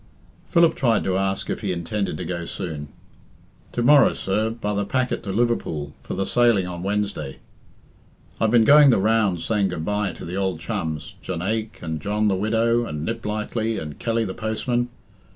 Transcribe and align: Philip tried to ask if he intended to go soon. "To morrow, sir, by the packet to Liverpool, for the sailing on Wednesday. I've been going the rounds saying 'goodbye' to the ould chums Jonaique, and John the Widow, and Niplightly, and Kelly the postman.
Philip 0.49 0.73
tried 0.73 1.03
to 1.03 1.15
ask 1.15 1.47
if 1.51 1.61
he 1.61 1.71
intended 1.71 2.17
to 2.17 2.25
go 2.25 2.45
soon. 2.45 2.87
"To 3.73 3.83
morrow, 3.83 4.13
sir, 4.13 4.49
by 4.49 4.73
the 4.73 4.83
packet 4.83 5.21
to 5.21 5.31
Liverpool, 5.31 5.93
for 6.01 6.15
the 6.15 6.25
sailing 6.25 6.65
on 6.65 6.81
Wednesday. 6.81 7.37
I've 8.39 8.49
been 8.49 8.63
going 8.63 8.89
the 8.89 8.97
rounds 8.97 9.45
saying 9.45 9.67
'goodbye' 9.67 10.13
to 10.13 10.25
the 10.25 10.37
ould 10.41 10.59
chums 10.59 11.13
Jonaique, 11.23 11.83
and 11.83 12.01
John 12.01 12.29
the 12.29 12.35
Widow, 12.35 12.83
and 12.87 13.07
Niplightly, 13.07 13.77
and 13.79 13.99
Kelly 13.99 14.25
the 14.25 14.33
postman. 14.33 14.89